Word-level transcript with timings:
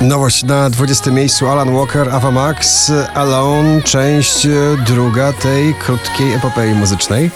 Nowość 0.00 0.44
na 0.44 0.70
20 0.70 1.10
miejscu 1.10 1.48
Alan 1.48 1.74
Walker, 1.74 2.08
Ava 2.08 2.30
Max, 2.30 2.92
Alone, 3.14 3.82
część 3.82 4.46
druga 4.86 5.32
tej 5.32 5.74
krótkiej 5.74 6.32
epopei 6.32 6.74
muzycznej. 6.74 7.30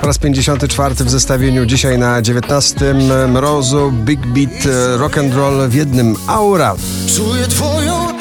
Po 0.00 0.06
raz 0.06 0.18
54 0.18 0.94
w 0.94 1.10
zestawieniu 1.10 1.66
dzisiaj 1.66 1.98
na 1.98 2.22
19 2.22 2.94
Mrozu, 3.28 3.92
Big 3.92 4.26
Beat, 4.26 4.68
Rock 4.98 5.18
and 5.18 5.34
Roll 5.34 5.68
w 5.68 5.74
jednym 5.74 6.16
Aura. 6.26 6.76
Czuję 7.16 7.46
twoją 7.46 8.13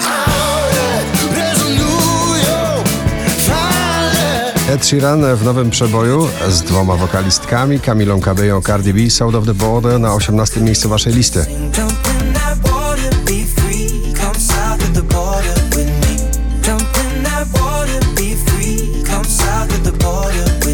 Ed 4.70 4.86
Sheeran 4.86 5.36
w 5.36 5.44
nowym 5.44 5.70
przeboju 5.70 6.28
z 6.50 6.62
dwoma 6.62 6.96
wokalistkami, 6.96 7.80
Kamilą 7.80 8.22
Cabello, 8.22 8.62
Cardi 8.62 8.94
B, 8.94 9.10
Sound 9.10 9.36
of 9.36 9.46
the 9.46 9.54
Border 9.54 10.00
na 10.00 10.14
18 10.14 10.62
miejscu 10.62 10.90
waszej 10.90 11.14
listy. 11.14 11.46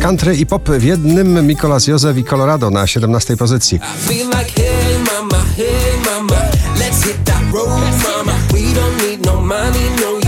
Country 0.01 0.35
i 0.35 0.45
pop 0.45 0.69
w 0.69 0.83
jednym 0.83 1.47
Mikolas 1.47 1.87
Józef 1.87 2.17
i 2.17 2.23
Colorado 2.23 2.69
na 2.69 2.87
17 2.87 3.37
pozycji. 3.37 3.79
Like, 4.09 4.61
hey, 4.61 4.99
mama, 4.99 5.43
hey, 5.57 5.67
mama. 6.05 6.39
We 8.53 8.73
don't 8.73 8.97
need 9.01 9.25
no 9.25 9.41
money, 9.41 9.89
no 10.01 10.18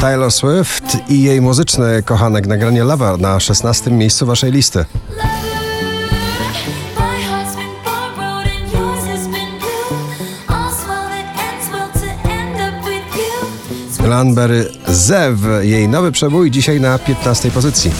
Taylor 0.00 0.32
Swift 0.32 0.96
i 1.08 1.22
jej 1.22 1.40
muzyczne 1.40 2.02
kochanek 2.02 2.46
nagranie 2.46 2.84
Lover 2.84 3.18
na 3.18 3.40
16. 3.40 3.90
miejscu 3.90 4.26
waszej 4.26 4.52
listy. 4.52 4.84
Lanberry 14.08 14.70
Zew, 14.88 15.40
jej 15.60 15.88
nowy 15.88 16.12
przebój 16.12 16.50
dzisiaj 16.50 16.80
na 16.80 16.98
15. 16.98 17.50
pozycji. 17.50 17.90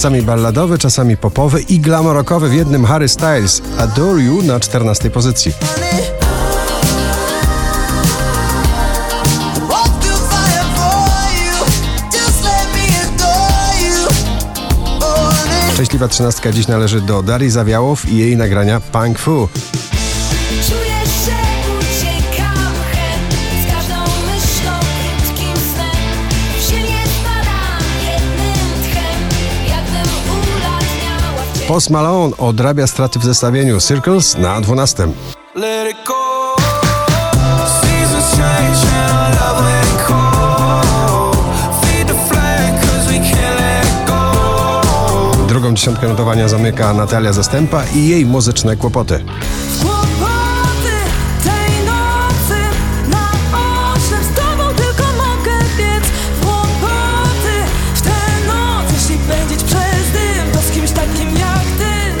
Czasami 0.00 0.22
balladowy, 0.22 0.78
czasami 0.78 1.16
popowy 1.16 1.60
i 1.60 1.78
glamorokowy 1.78 2.48
w 2.48 2.54
jednym 2.54 2.84
Harry 2.84 3.08
Styles 3.08 3.62
Adore 3.78 4.22
You 4.22 4.42
na 4.42 4.60
14 4.60 5.10
pozycji. 5.10 5.52
Szczęśliwa 15.72 16.08
trzynastka 16.08 16.52
dziś 16.52 16.68
należy 16.68 17.00
do 17.00 17.22
Darii 17.22 17.50
Zawiałow 17.50 18.08
i 18.08 18.16
jej 18.16 18.36
nagrania 18.36 18.80
Punk 18.80 19.18
Fu. 19.18 19.48
Post 31.70 31.90
Malone 31.90 32.36
odrabia 32.36 32.86
straty 32.86 33.18
w 33.18 33.24
zestawieniu 33.24 33.80
Circles 33.80 34.36
na 34.38 34.60
12. 34.60 35.08
Drugą 45.48 45.74
dziesiątkę 45.74 46.08
notowania 46.08 46.48
zamyka 46.48 46.94
Natalia 46.94 47.32
Zastępa 47.32 47.84
i 47.94 48.08
jej 48.08 48.26
muzyczne 48.26 48.76
kłopoty. 48.76 49.24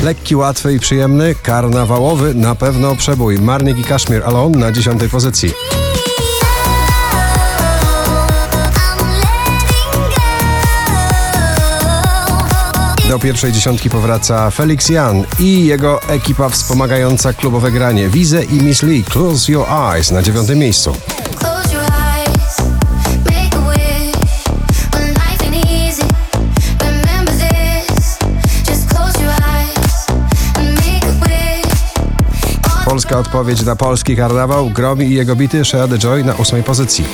Lekki, 0.02 0.36
łatwy 0.36 0.74
i 0.74 0.80
przyjemny, 0.80 1.34
karnawałowy, 1.42 2.34
na 2.34 2.54
pewno 2.54 2.96
przebój. 2.96 3.38
Marnik 3.38 3.78
i 3.78 3.84
Kaszmir 3.84 4.22
Alone 4.24 4.58
na 4.58 4.72
10 4.72 5.02
pozycji. 5.10 5.52
Do 13.08 13.18
pierwszej 13.18 13.52
dziesiątki 13.52 13.90
powraca 13.90 14.50
Felix 14.50 14.88
Jan 14.88 15.24
i 15.38 15.66
jego 15.66 16.02
ekipa 16.02 16.48
wspomagająca 16.48 17.32
klubowe 17.32 17.72
granie. 17.72 18.08
Wize 18.08 18.44
i 18.44 18.62
Miss 18.62 18.82
Lee 18.82 19.04
Close 19.04 19.52
Your 19.52 19.66
Eyes 19.68 20.10
na 20.10 20.22
dziewiątym 20.22 20.58
miejscu. 20.58 20.92
polska 33.00 33.18
odpowiedź 33.18 33.62
na 33.62 33.76
polski 33.76 34.16
karnawał. 34.16 34.70
Gromi 34.70 35.06
i 35.06 35.14
jego 35.14 35.36
bity 35.36 35.64
Shea 35.64 35.88
Joy 35.88 36.24
na 36.24 36.34
ósmej 36.34 36.62
pozycji. 36.62 37.04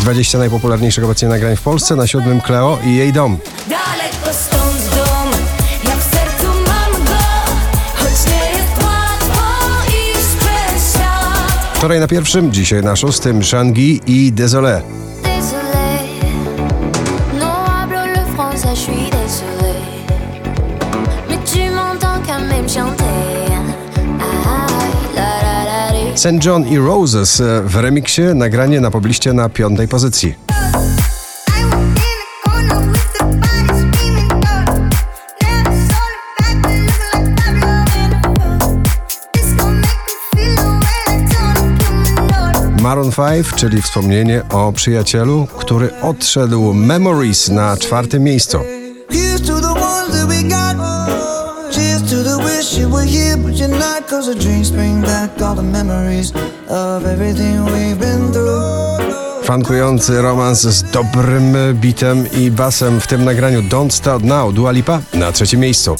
Dwadzieścia 0.00 0.38
najpopularniejszych 0.38 1.04
obecnie 1.04 1.28
nagrań 1.28 1.56
w 1.56 1.62
Polsce, 1.62 1.96
na 1.96 2.06
siódmym 2.06 2.40
Kleo 2.40 2.78
i 2.84 2.96
jej 2.96 3.12
dom. 3.12 3.38
Wczoraj 11.74 12.00
na 12.00 12.08
pierwszym, 12.08 12.52
dzisiaj 12.52 12.82
na 12.82 12.96
szóstym 12.96 13.44
Shangi 13.44 14.00
i 14.06 14.32
Désolé. 14.32 15.05
Je 18.74 18.80
suis 18.80 19.10
désolé. 19.10 19.74
Mais 21.28 21.38
tu 21.44 21.70
m'entends 21.70 22.20
quand 22.26 22.40
même 22.48 22.68
chanter. 22.68 23.04
St. 26.16 26.40
John 26.40 26.66
i 26.66 26.78
Roses 26.78 27.40
e, 27.40 27.62
w 27.62 27.76
remiksie, 27.76 28.22
nagranie 28.34 28.80
na 28.80 28.90
pobliście 28.90 29.32
na 29.32 29.48
piątej 29.48 29.88
pozycji. 29.88 30.55
Maroon 42.86 43.10
5, 43.12 43.46
czyli 43.56 43.82
wspomnienie 43.82 44.42
o 44.52 44.72
przyjacielu, 44.72 45.46
który 45.58 46.00
odszedł 46.02 46.74
Memories 46.74 47.48
na 47.48 47.76
czwarte 47.76 48.20
miejsce. 48.20 48.58
Funkujący 59.42 60.22
romans 60.22 60.60
z 60.60 60.82
dobrym 60.82 61.56
bitem 61.74 62.32
i 62.32 62.50
basem 62.50 63.00
w 63.00 63.06
tym 63.06 63.24
nagraniu 63.24 63.62
Don't 63.62 63.90
Start 63.90 64.24
Now 64.24 64.52
Dua 64.54 64.70
Lipa 64.70 65.00
na 65.14 65.32
trzecim 65.32 65.60
miejscu. 65.60 65.96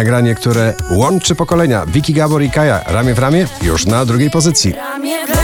Nagranie, 0.00 0.34
które 0.34 0.74
łączy 0.90 1.34
pokolenia. 1.34 1.86
Vicky 1.86 2.12
Gabor 2.12 2.42
i 2.42 2.50
Kaja 2.50 2.80
ramię 2.86 3.14
w 3.14 3.18
ramię 3.18 3.46
już 3.62 3.86
na 3.86 4.04
drugiej 4.04 4.30
pozycji. 4.30 4.72
Ramię 4.72 5.26
w 5.26 5.30
ramię. 5.30 5.40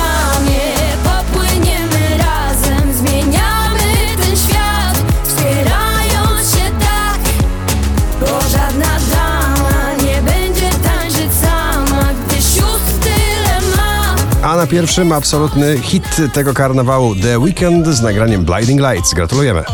A 14.42 14.56
na 14.56 14.66
pierwszym 14.66 15.12
absolutny 15.12 15.78
hit 15.78 16.16
tego 16.32 16.54
karnawału 16.54 17.14
The 17.14 17.38
Weekend 17.38 17.86
z 17.86 18.02
nagraniem 18.02 18.44
Blinding 18.44 18.80
Lights. 18.80 19.14
Gratulujemy. 19.14 19.64